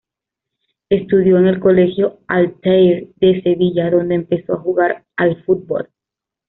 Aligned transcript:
Estudió 0.89 1.37
en 1.37 1.45
el 1.45 1.59
colegio 1.59 2.21
Altair 2.25 3.09
de 3.17 3.39
Sevilla, 3.43 3.91
donde 3.91 4.15
empezó 4.15 4.53
a 4.55 4.59
jugar 4.59 5.05
al 5.15 5.43
fútbol. 5.43 5.89